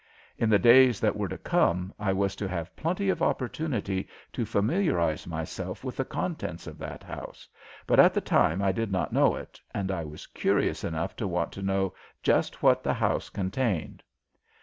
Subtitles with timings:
[0.35, 4.47] In the days that were to come I was to have plenty of opportunity to
[4.47, 7.47] familiarize myself with the contents of that house,
[7.85, 11.27] but at the time I did not know it, and I was curious enough to
[11.27, 11.93] want to know
[12.23, 14.01] just what the house contained.